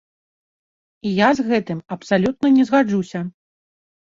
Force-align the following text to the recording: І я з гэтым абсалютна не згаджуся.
І 1.09 1.11
я 1.17 1.27
з 1.39 1.45
гэтым 1.49 1.83
абсалютна 1.97 2.53
не 2.57 2.63
згаджуся. 2.71 3.19